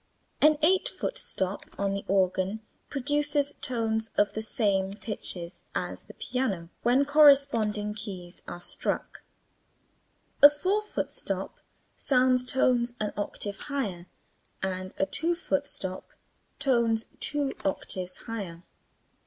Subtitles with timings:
[0.41, 6.15] An eight foot stop on the organ produces tones of the same pitches as the
[6.15, 9.21] piano when corresponding keys are struck:
[10.41, 11.59] A four foot stop
[11.95, 14.07] sounds tones an octave higher
[14.63, 16.09] and a two foot stop
[16.57, 18.63] tones two octaves higher.